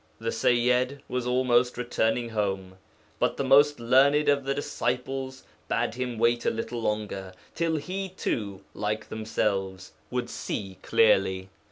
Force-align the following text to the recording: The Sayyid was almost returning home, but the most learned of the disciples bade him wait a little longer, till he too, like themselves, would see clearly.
The 0.19 0.31
Sayyid 0.31 1.03
was 1.07 1.27
almost 1.27 1.77
returning 1.77 2.29
home, 2.29 2.79
but 3.19 3.37
the 3.37 3.43
most 3.43 3.79
learned 3.79 4.29
of 4.29 4.45
the 4.45 4.55
disciples 4.55 5.43
bade 5.67 5.93
him 5.93 6.17
wait 6.17 6.43
a 6.43 6.49
little 6.49 6.81
longer, 6.81 7.33
till 7.53 7.75
he 7.75 8.09
too, 8.09 8.61
like 8.73 9.09
themselves, 9.09 9.91
would 10.09 10.27
see 10.27 10.79
clearly. 10.81 11.49